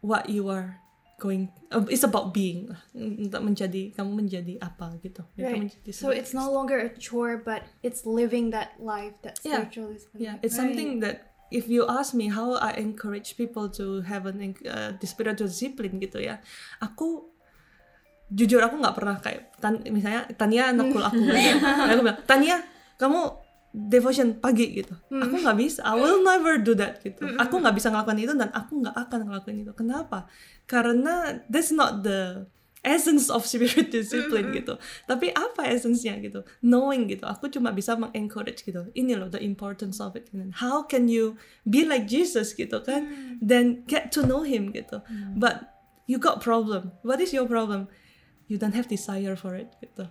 [0.00, 0.78] what you are
[1.20, 1.50] going.
[1.70, 2.72] uh, it's about being.
[2.96, 5.22] Untuk menjadi kamu menjadi apa gitu.
[5.36, 5.68] Right.
[5.68, 9.68] menjadi So it's no longer a chore, but it's living that life, that Yeah.
[9.68, 10.08] discipline.
[10.16, 10.66] Yeah, it's Right.
[10.66, 15.06] something that if you ask me how I encourage people to have an uh, the
[15.06, 16.38] spiritual discipline gitu ya,
[16.78, 17.29] aku
[18.30, 21.58] jujur aku nggak pernah kayak tan, misalnya Tania anak kul aku, gitu.
[21.66, 22.62] Aku bilang Tania
[22.96, 23.20] kamu
[23.70, 27.90] devotion pagi gitu, aku nggak bisa, I will never do that gitu, aku nggak bisa
[27.94, 30.26] ngelakuin itu dan aku nggak akan ngelakuin itu, kenapa?
[30.66, 34.80] Karena that's not the essence of spirit discipline gitu.
[35.04, 36.44] Tapi apa essence-nya gitu?
[36.64, 37.28] Knowing gitu.
[37.28, 38.88] Aku cuma bisa mengencourage gitu.
[38.96, 40.32] Ini loh the importance of it.
[40.32, 41.36] And how can you
[41.68, 43.36] be like Jesus gitu kan?
[43.40, 45.04] Then get to know him gitu.
[45.36, 45.76] But
[46.08, 46.96] you got problem.
[47.04, 47.92] What is your problem?
[48.50, 50.10] You don't have desire for it gitu.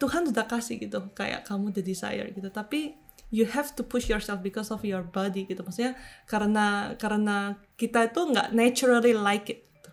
[0.00, 2.48] Tuhan sudah kasih gitu kayak kamu the desire gitu.
[2.48, 2.96] Tapi
[3.28, 5.60] you have to push yourself because of your body gitu.
[5.60, 5.92] Maksudnya
[6.24, 9.60] karena karena kita itu nggak naturally like it.
[9.76, 9.90] gitu.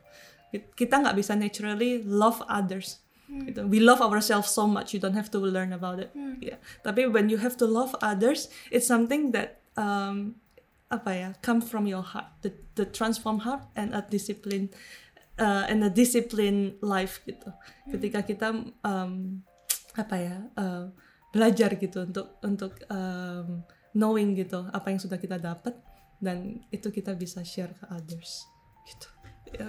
[0.79, 3.03] Kita nggak bisa naturally love others.
[3.27, 3.67] Gitu.
[3.67, 4.95] We love ourselves so much.
[4.95, 6.15] You don't have to learn about it.
[6.39, 6.63] Yeah.
[6.87, 10.39] Tapi when you have to love others, it's something that um,
[10.87, 12.31] apa ya come from your heart.
[12.47, 14.71] The the transform heart and a discipline
[15.39, 17.49] uh, and a discipline life gitu.
[17.89, 19.41] Ketika kita um,
[19.97, 20.93] apa ya uh,
[21.33, 23.65] belajar gitu untuk untuk um,
[23.97, 25.73] knowing gitu apa yang sudah kita dapat
[26.21, 28.45] dan itu kita bisa share ke others
[28.85, 29.07] gitu.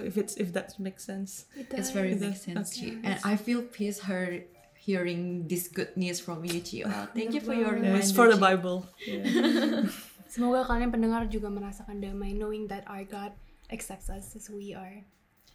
[0.03, 1.47] If it's if that makes sense.
[1.55, 2.99] It It's very It makes sense, Okay.
[2.99, 4.43] And I feel peace her
[4.75, 6.59] hearing this good news from you.
[6.83, 8.39] Wow, thank you for your Yeah, it's for the.
[8.39, 8.87] Bible.
[9.07, 9.87] Yeah.
[10.33, 13.33] Semoga kalian pendengar juga merasakan damai, knowing that our God
[13.73, 15.01] accepts us as we are.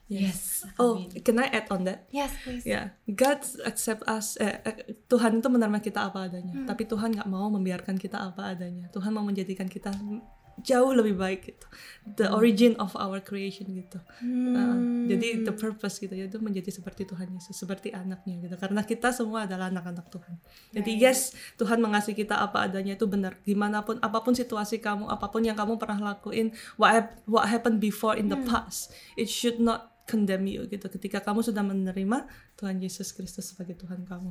[0.05, 0.69] Yes.
[0.77, 1.25] Oh, amin.
[1.25, 2.05] can I add on that?
[2.13, 2.65] Yes, please.
[2.69, 4.37] Ya, God accept us.
[4.37, 4.77] Eh, eh,
[5.09, 6.53] Tuhan itu menerima kita apa adanya.
[6.69, 8.93] Tapi Tuhan nggak mau membiarkan kita apa adanya.
[8.93, 9.97] Tuhan mau menjadikan kita
[10.63, 11.67] jauh lebih baik gitu.
[12.15, 13.99] The origin of our creation gitu.
[14.23, 18.55] Uh, jadi the purpose gitu ya itu menjadi seperti Tuhan Yesus, seperti anaknya gitu.
[18.61, 20.37] Karena kita semua adalah anak-anak Tuhan.
[20.71, 23.41] Jadi yes, Tuhan mengasihi kita apa adanya itu benar.
[23.43, 27.51] Di mana pun, apa pun situasi kamu, apa pun yang kamu pernah lakuin, what what
[27.51, 30.87] happened before in the past, it should not condemn you gitu.
[30.89, 34.31] Ketika kamu sudah menerima Tuhan Yesus Kristus sebagai Tuhan kamu.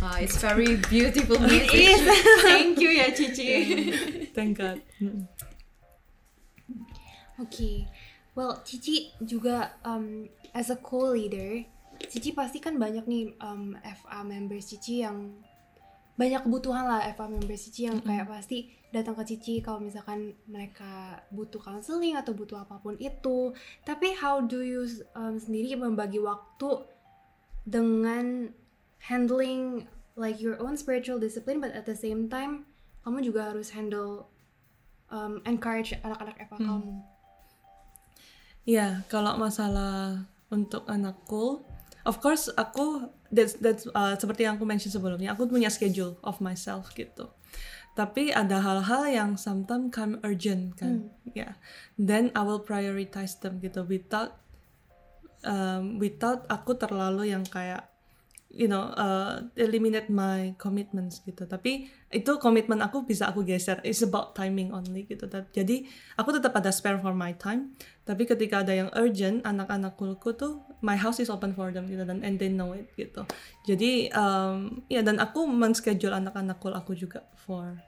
[0.00, 2.00] Ah, it's very beautiful message.
[2.48, 3.50] Thank you ya, Cici.
[4.32, 4.80] Thank God.
[4.98, 5.28] Mm.
[7.40, 7.88] Oke,
[8.36, 11.64] well Cici juga um, as a co-leader,
[12.08, 15.38] Cici pasti kan banyak nih um, FA members Cici yang
[16.22, 21.18] banyak kebutuhan lah FA members Cici yang kayak pasti datang ke Cici kalau misalkan mereka
[21.34, 23.50] butuh counseling atau butuh apa pun itu.
[23.82, 24.86] Tapi how do you
[25.18, 26.86] um, sendiri membagi waktu
[27.66, 28.54] dengan
[29.02, 32.70] handling like your own spiritual discipline, but at the same time
[33.02, 34.30] kamu juga harus handle
[35.10, 37.02] um, encourage anak-anak FA kamu.
[38.62, 41.66] Ya, kalau masalah untuk anakku,
[42.08, 46.40] of course aku that's that's uh, seperti yang aku mention sebelumnya, aku punya schedule of
[46.40, 47.30] myself gitu.
[47.92, 51.60] Tapi ada hal-hal yang sometimes come urgent kan, ya.
[52.00, 54.40] Then I will prioritize them gitu without
[55.44, 57.91] um, without aku terlalu yang kayak
[58.52, 61.48] you know uh, eliminate my commitments gitu.
[61.48, 63.80] Tapi itu komitmen aku bisa aku geser.
[63.82, 65.24] It's about timing only gitu.
[65.28, 65.88] Jadi
[66.20, 67.72] aku tetap ada spare for my time.
[68.04, 72.20] Tapi ketika ada yang urgent anak-anakku tuh my house is open for them gitu dan
[72.20, 73.24] and they know it gitu.
[73.64, 77.80] Jadi um, ya dan aku men-schedule anak-anakku aku juga for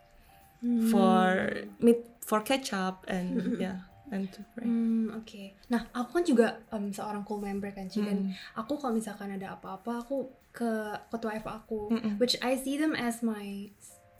[0.88, 1.28] for
[1.76, 5.42] meet for catch up and yeah and to pray Hmm, oke.
[5.68, 8.18] Nah, aku kan juga um, seorang co-member kan, Ci, dan
[8.54, 10.70] aku kalau misalkan ada apa-apa, aku ke
[11.08, 11.88] ketua FA aku,
[12.20, 13.72] which I see them as my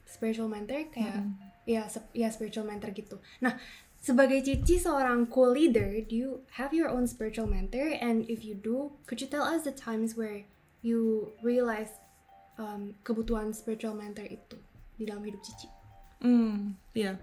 [0.05, 1.21] spiritual mentor, kayak
[1.65, 3.21] ya, sep- ya spiritual mentor gitu.
[3.41, 3.57] Nah,
[3.97, 7.97] sebagai Cici seorang co-leader, do you have your own spiritual mentor?
[7.97, 10.45] And if you do, could you tell us the times where
[10.85, 11.93] you realize
[12.61, 14.61] um, kebutuhan spiritual mentor itu
[14.97, 15.69] di dalam hidup Cici?
[16.25, 17.17] Mm, yeah.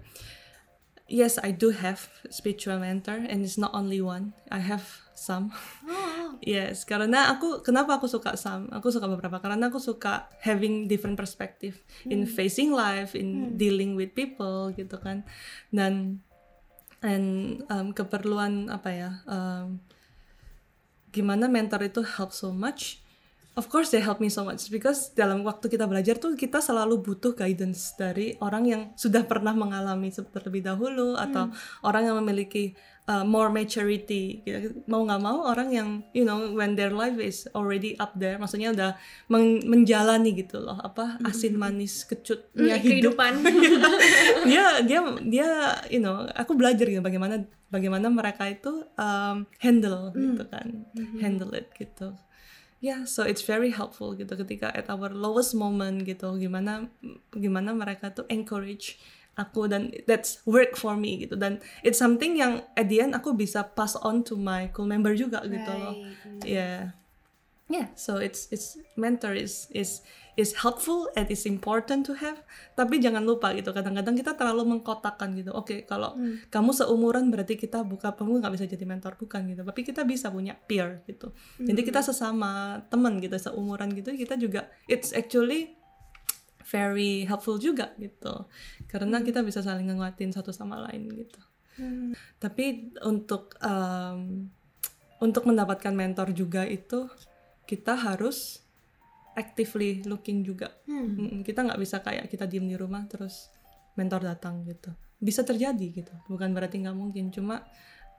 [1.12, 4.32] Yes, I do have spiritual mentor and it's not only one.
[4.48, 5.52] I have some.
[5.84, 8.72] Oh, yes, karena aku kenapa aku suka some?
[8.72, 14.16] Aku suka beberapa karena aku suka having different perspective in facing life, in dealing with
[14.16, 15.20] people gitu kan.
[15.68, 16.24] Dan
[17.04, 19.10] and um, keperluan apa ya?
[19.28, 19.84] Um,
[21.12, 23.01] gimana mentor itu help so much
[23.52, 27.00] of course they help me so much because dalam waktu kita belajar tuh kita selalu
[27.00, 32.72] butuh guidance dari orang yang sudah pernah mengalami terlebih dahulu atau orang yang memiliki
[33.04, 34.40] uh, more maturity.
[34.40, 34.80] Gitu.
[34.86, 38.72] mau nggak mau orang yang you know when their life is already up there maksudnya
[38.72, 38.90] udah
[39.28, 43.14] men- menjalani gitu loh apa asin manis kecutnya Hmm, hidup.
[43.20, 43.32] kehidupan.
[44.48, 45.48] dia dia dia
[45.88, 50.88] you know aku belajar gitu bagaimana bagaimana mereka itu um, handle gitu kan
[51.18, 52.16] handle it gitu
[52.82, 56.90] ya so it's very helpful gitu ketika at our lowest moment gitu gimana
[57.30, 58.98] gimana mereka tuh encourage
[59.38, 61.40] aku dan that's work for me gitu.
[61.40, 65.16] Dan it's something yang at the end aku bisa pass on to my cool member
[65.16, 65.94] juga gitu loh.
[66.04, 66.44] Right.
[66.44, 66.92] yeah
[67.72, 70.04] yeah so it's it's mentor is is
[70.36, 72.40] is helpful and is important to have.
[72.72, 75.52] Tapi jangan lupa gitu kadang-kadang kita terlalu mengkotakkan gitu.
[75.52, 76.16] Oke kalau
[76.48, 79.60] kamu seumuran berarti kita buka kamu nggak bisa jadi mentor bukan gitu.
[79.60, 81.36] Tapi kita bisa punya peer gitu.
[81.60, 85.76] Jadi kita sesama teman gitu seumuran gitu kita juga it's actually
[86.64, 88.48] very helpful juga gitu.
[88.88, 91.40] Karena kita bisa saling nguatin satu sama lain gitu.
[92.40, 94.48] Tapi untuk um,
[95.20, 97.06] untuk mendapatkan mentor juga itu
[97.66, 98.62] kita harus
[99.32, 100.68] actively looking juga.
[100.84, 103.48] Mm-mm, kita nggak bisa kayak kita diem di rumah terus
[103.96, 104.92] mentor datang gitu.
[105.22, 106.12] Bisa terjadi gitu.
[106.28, 107.32] Bukan berarti nggak mungkin.
[107.32, 107.64] Cuma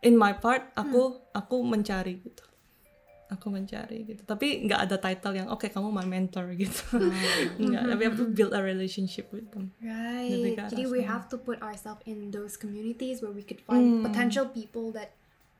[0.01, 2.45] in my part aku aku mencari gitu.
[3.29, 4.21] Aku mencari gitu.
[4.25, 6.97] Tapi nggak ada title yang oke kamu my mentor gitu.
[7.61, 7.83] Nggak.
[7.93, 9.73] Tapi aku build a relationship with them.
[9.81, 10.57] Right.
[10.69, 14.89] Jadi we have to put ourselves in those communities where we could find potential people
[14.93, 15.13] that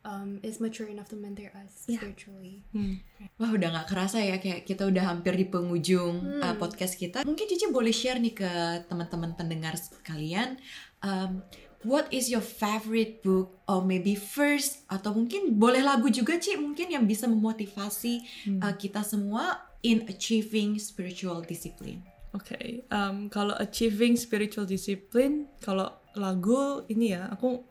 [0.03, 2.63] um, is mature enough to mentor us spiritually.
[2.71, 3.01] Hmm.
[3.39, 7.23] Wah udah nggak kerasa ya kayak kita udah hampir di penghujung uh, podcast kita.
[7.27, 8.51] Mungkin Cici boleh share nih ke
[8.87, 10.59] teman-teman pendengar sekalian.
[11.03, 11.43] um,
[11.83, 16.89] what is your favorite book or maybe first atau mungkin boleh lagu juga Ci mungkin
[16.89, 18.23] yang bisa memotivasi
[18.63, 22.01] uh, kita semua in achieving spiritual discipline.
[22.33, 27.61] Oke, um, kalau achieving spiritual discipline, kalau lagu ini ya, aku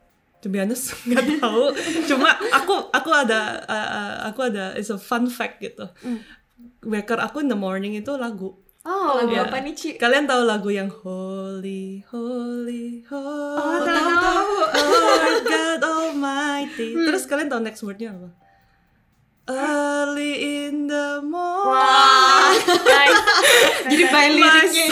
[0.43, 1.71] to be honest nggak tahu.
[2.05, 5.87] Cuma aku aku ada uh, aku ada it's a fun fact gitu.
[6.83, 8.59] Waker aku in the morning itu lagu.
[8.83, 9.47] Oh, lagu Iya.
[9.47, 9.89] apa nih Ci?
[9.95, 14.53] Kalian tahu lagu yang Holy Holy Holy Oh, tahu, tahu.
[14.75, 16.91] Lord God Almighty.
[16.91, 18.35] Terus kalian tahu next wordnya apa?
[19.43, 22.63] Early in the morning.
[22.63, 23.19] nice.
[23.91, 24.87] Jadi by liriknya.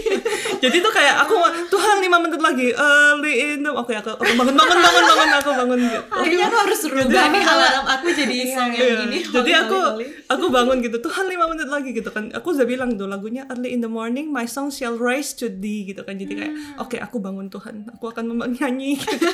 [0.64, 1.36] Jadi tuh kayak aku
[1.68, 5.50] Tuhan lima menit lagi early in the oke aku, aku bangun bangun bangun bangun aku
[5.52, 6.00] bangun gitu.
[6.08, 8.96] Kayaknya aku harus rubah nih alarm aku jadi song yang Iya.
[9.04, 9.18] gini.
[9.28, 9.78] Jadi aku
[10.24, 12.32] aku bangun gitu Tuhan lima menit lagi gitu kan.
[12.32, 15.84] Aku udah bilang tuh lagunya early in the morning my song shall rise to thee
[15.84, 16.16] gitu kan.
[16.16, 17.92] Jadi kayak oke aku bangun Tuhan.
[18.00, 19.28] Aku akan menyanyi gitu.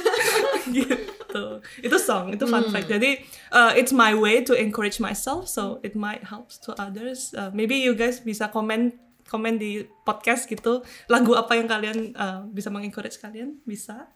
[0.83, 1.43] gitu.
[1.79, 2.91] Itu song, itu fun fact.
[2.91, 3.23] Jadi
[3.55, 7.33] uh, it's my way to encourage myself so it might helps to others.
[7.33, 8.93] Uh, maybe you guys bisa komen
[9.29, 14.09] komen di podcast gitu lagu apa yang kalian uh, bisa mengencourage kalian bisa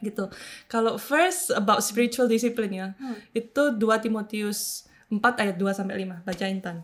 [0.00, 0.32] gitu.
[0.66, 2.88] Kalau first about spiritual discipline ya,
[3.36, 6.24] itu 2 Timotius 4 ayat 2 sampai 5.
[6.24, 6.80] Bacain Tan.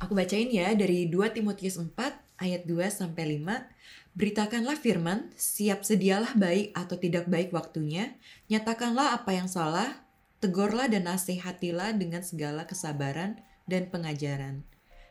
[0.00, 1.92] Aku bacain ya dari 2 Timotius 4
[2.40, 4.16] ayat 2 sampai 5.
[4.16, 8.18] Beritakanlah firman, siap sedialah baik atau tidak baik waktunya,
[8.50, 9.86] nyatakanlah apa yang salah,
[10.40, 14.64] tegurlah dan nasihatilah dengan segala kesabaran dan pengajaran.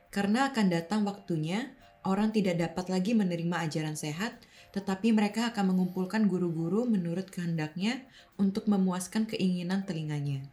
[0.10, 4.42] Karena akan datang waktunya, orang tidak dapat lagi menerima ajaran sehat,
[4.74, 8.06] tetapi mereka akan mengumpulkan guru-guru menurut kehendaknya
[8.42, 10.46] untuk memuaskan keinginan telinganya.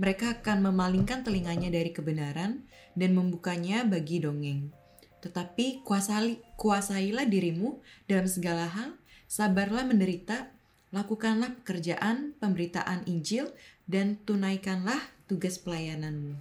[0.00, 2.64] Mereka akan memalingkan telinganya dari kebenaran
[2.96, 4.72] dan membukanya bagi dongeng.
[5.20, 8.96] Tetapi kuasai, kuasailah dirimu dalam segala hal,
[9.28, 10.48] sabarlah menderita,
[10.90, 13.50] lakukanlah pekerjaan pemberitaan Injil,
[13.90, 14.98] dan tunaikanlah
[15.30, 16.34] tugas pelayananmu.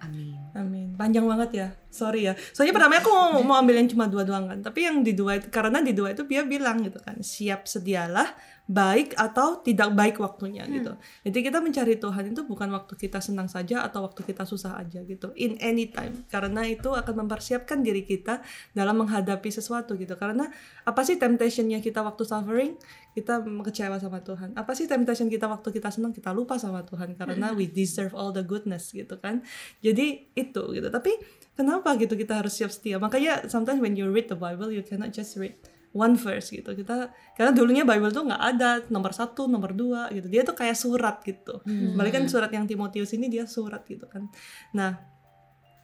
[0.00, 0.32] Amin.
[0.56, 0.88] Amin.
[0.96, 1.68] Panjang banget ya.
[1.92, 2.32] Sorry ya.
[2.56, 4.64] Soalnya pertama aku mau, mau ambil yang cuma dua doang kan.
[4.64, 8.32] Tapi yang di dua itu karena di dua itu dia bilang gitu kan, siap sedialah
[8.72, 10.96] baik atau tidak baik waktunya gitu.
[11.28, 15.04] Jadi kita mencari Tuhan itu bukan waktu kita senang saja atau waktu kita susah aja
[15.04, 15.36] gitu.
[15.36, 16.24] In any time.
[16.32, 18.40] Karena itu akan mempersiapkan diri kita
[18.72, 20.16] dalam menghadapi sesuatu gitu.
[20.16, 20.48] Karena
[20.88, 22.80] apa sih temptationnya kita waktu suffering?
[23.12, 24.56] Kita kecewa sama Tuhan.
[24.56, 26.16] Apa sih temptation kita waktu kita senang?
[26.16, 29.44] Kita lupa sama Tuhan karena we deserve all the goodness gitu kan.
[29.84, 30.88] Jadi itu gitu.
[30.88, 31.12] Tapi
[31.52, 32.96] kenapa gitu kita harus siap setia?
[32.96, 35.52] Makanya sometimes when you read the Bible you cannot just read
[35.92, 36.72] one verse gitu.
[36.72, 40.32] Kita karena dulunya Bible tuh nggak ada nomor satu, nomor dua gitu.
[40.32, 41.60] Dia tuh kayak surat gitu.
[41.68, 44.32] Balik kan surat yang Timotius ini dia surat gitu kan.
[44.72, 45.11] Nah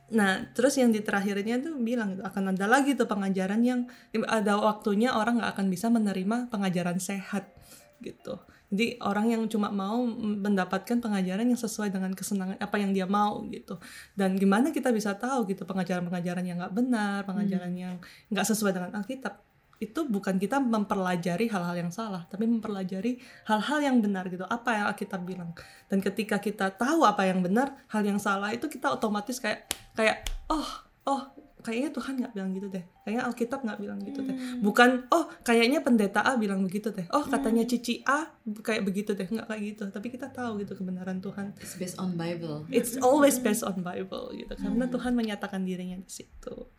[0.08, 3.84] Nah, terus yang di terakhirnya tuh bilang gitu, akan ada lagi tuh pengajaran yang
[4.24, 7.52] ada waktunya orang nggak akan bisa menerima pengajaran sehat
[8.00, 8.40] gitu.
[8.68, 13.40] Jadi orang yang cuma mau mendapatkan pengajaran yang sesuai dengan kesenangan apa yang dia mau
[13.48, 13.80] gitu.
[14.12, 17.96] Dan gimana kita bisa tahu gitu pengajaran-pengajaran yang nggak benar, pengajaran yang
[18.28, 19.47] nggak sesuai dengan Alkitab
[19.78, 24.42] itu bukan kita mempelajari hal-hal yang salah, tapi mempelajari hal-hal yang benar gitu.
[24.42, 25.54] Apa yang Alkitab bilang.
[25.86, 30.26] Dan ketika kita tahu apa yang benar, hal yang salah itu kita otomatis kayak kayak
[30.50, 30.66] oh
[31.06, 31.22] oh
[31.62, 32.84] kayaknya Tuhan nggak bilang gitu deh.
[33.06, 34.36] Kayaknya Alkitab nggak bilang gitu deh.
[34.58, 37.06] Bukan oh kayaknya pendeta A bilang begitu deh.
[37.14, 38.30] Oh katanya cici A
[38.62, 39.30] kayak begitu deh.
[39.30, 39.82] Nggak kayak gitu.
[39.94, 41.54] Tapi kita tahu gitu kebenaran Tuhan.
[41.62, 42.66] It's based on Bible.
[42.74, 44.52] it's always based on Bible gitu.
[44.58, 46.70] Karena Tuhan menyatakan dirinya di situ.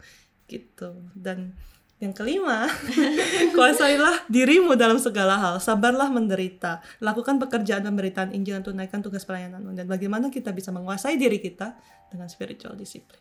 [0.51, 0.91] Gitu.
[1.15, 1.55] Dan
[1.99, 2.71] yang kelima,
[3.55, 9.75] kuasailah dirimu dalam segala hal, sabarlah menderita, lakukan pekerjaan pemberitaan Injil dan tunaikan tugas pelayananmu.
[9.75, 11.75] Dan bagaimana kita bisa menguasai diri kita
[12.07, 13.19] dengan spiritual discipline.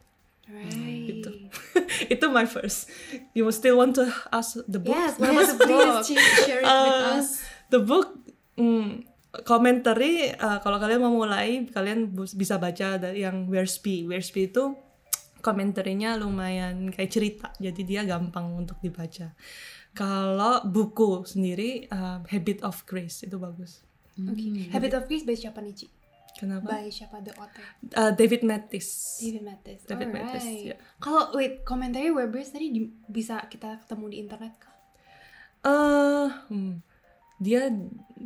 [0.48, 1.04] Right.
[1.10, 1.30] Gitu.
[2.14, 2.88] Itu my first.
[3.34, 4.96] You still want to ask the book?
[4.96, 5.94] Yes, what about Yes, the book?
[6.06, 7.28] please, share it with Uh, us.
[7.68, 8.08] The book,
[8.56, 9.04] hmm,
[9.44, 10.32] commentary.
[10.32, 14.08] uh, kalau kalian mau mulai, kalian bisa baca dari yang Wersby.
[14.08, 14.72] Wersby itu
[15.40, 19.32] komentarnya lumayan kayak cerita, jadi dia gampang untuk dibaca.
[19.96, 23.82] Kalau buku sendiri, uh, Habit of Grace itu bagus.
[24.18, 24.70] Oke.
[24.70, 25.86] Habit of Grace by siapa nih, Ci?
[26.38, 26.70] Kenapa?
[26.70, 27.66] By siapa the author?
[27.98, 29.18] Uh, David Mathis.
[29.18, 29.80] David Mathis.
[29.90, 30.24] David Alright.
[30.30, 30.76] Mathis, ya.
[31.02, 34.74] Kalau wait, komentarnya Webers tadi di- bisa kita ketemu di internet kah?
[35.66, 36.74] Eh, hmm,
[37.42, 37.70] dia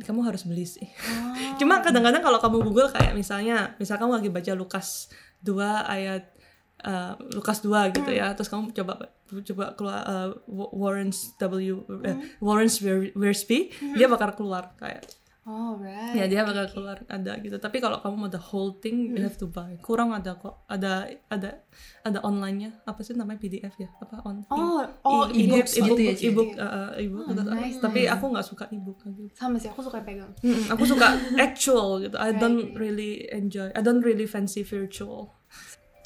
[0.05, 0.85] kamu harus beli sih.
[0.85, 1.57] Oh.
[1.61, 5.09] Cuma kadang-kadang kalau kamu Google kayak misalnya, misal kamu lagi baca Lukas
[5.41, 5.57] 2
[5.89, 6.32] ayat
[6.83, 10.29] uh, Lukas 2 gitu ya, terus kamu coba coba keluar uh,
[10.71, 15.03] Warren's W eh, Warren's Wer- Wiersbe, dia bakal keluar kayak
[15.43, 16.15] Oh, right.
[16.15, 17.59] ya dia bakal keluar ada gitu.
[17.59, 19.75] Tapi kalau kamu mau the whole thing you have to buy.
[19.83, 20.63] Kurang ada kok.
[20.71, 21.59] Ada ada
[21.99, 22.71] ada online-nya.
[22.87, 23.91] Apa sih namanya PDF ya?
[23.99, 24.47] Apa on?
[24.47, 27.27] Oh, oh, e- e-book e-book, gitu e-book, ya, e-book, uh, uh, e-book.
[27.27, 27.43] Oh, gitu.
[27.43, 29.35] nice, Tapi aku nggak suka e-book gitu.
[29.35, 30.31] Sama sih, aku suka pegang.
[30.39, 32.15] Mm-mm, aku suka actual gitu.
[32.15, 33.67] I don't really enjoy.
[33.75, 35.35] I don't really fancy virtual.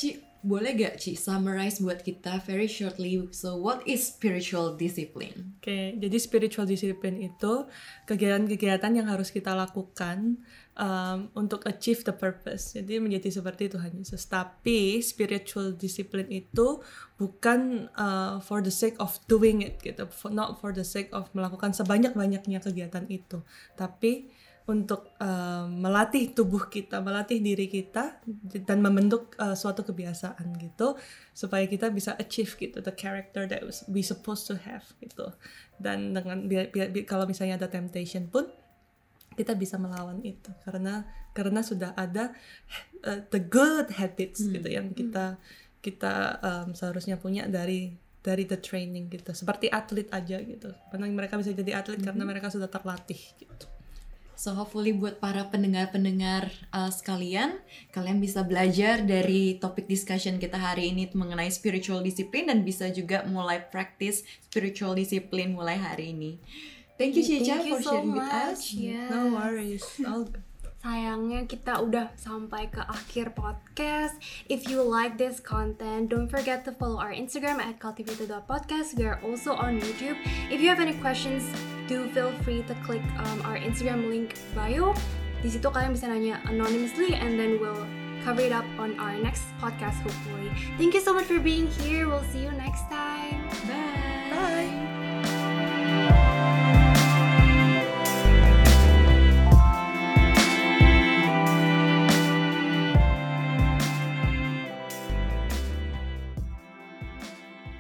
[0.02, 3.20] Ci, boleh gak Ci summarize buat kita very shortly.
[3.36, 5.60] So what is spiritual discipline?
[5.60, 7.68] Oke, jadi spiritual discipline itu
[8.08, 10.40] kegiatan-kegiatan yang harus kita lakukan
[10.80, 12.80] um, untuk achieve the purpose.
[12.80, 14.24] Jadi menjadi seperti Tuhan Yesus.
[14.32, 16.80] Tapi spiritual discipline itu
[17.20, 21.28] bukan uh, for the sake of doing it gitu, for, not for the sake of
[21.36, 23.42] melakukan sebanyak-banyaknya kegiatan itu,
[23.74, 24.30] tapi
[24.68, 28.20] untuk um, melatih tubuh kita, melatih diri kita
[28.68, 31.00] dan membentuk uh, suatu kebiasaan gitu
[31.32, 35.32] supaya kita bisa achieve gitu the character that we supposed to have gitu.
[35.80, 38.52] Dan dengan bi- bi- bi- kalau misalnya ada temptation pun
[39.40, 42.36] kita bisa melawan itu karena karena sudah ada
[43.08, 45.40] uh, the good habits gitu yang kita
[45.80, 49.32] kita um, seharusnya punya dari dari the training gitu.
[49.32, 50.76] Seperti atlet aja gitu.
[50.92, 53.77] Karena mereka bisa jadi atlet karena mereka sudah terlatih gitu
[54.38, 57.58] So hopefully buat para pendengar-pendengar uh, sekalian,
[57.90, 63.26] kalian bisa belajar dari topik discussion kita hari ini mengenai spiritual discipline dan bisa juga
[63.26, 66.32] mulai practice spiritual discipline mulai hari ini.
[67.02, 68.62] Thank you Cica you for so sharing with us.
[68.62, 68.64] much.
[68.78, 69.10] Yes.
[69.10, 70.47] no worries all good.
[70.88, 74.16] Sayangnya kita udah sampai ke akhir podcast.
[74.48, 78.96] If you like this content, don't forget to follow our Instagram at cultivated.podcast.
[78.96, 80.16] We are also on YouTube.
[80.48, 81.44] If you have any questions,
[81.92, 84.96] do feel free to click um, our Instagram link bio.
[85.44, 87.84] Di situ kalian bisa nanya anonymously and then we'll
[88.24, 90.56] cover it up on our next podcast hopefully.
[90.80, 92.08] Thank you so much for being here.
[92.08, 93.44] We'll see you next time.
[93.68, 94.32] Bye.
[94.32, 94.87] bye